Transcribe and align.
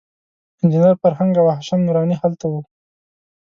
انجینر 0.61 0.93
فرهنګ 1.01 1.33
او 1.41 1.47
هاشم 1.55 1.79
نوراني 1.85 2.15
هلته 2.21 2.45
وو. 2.47 2.59